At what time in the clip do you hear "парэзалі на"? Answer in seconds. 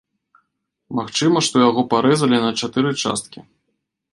1.91-2.51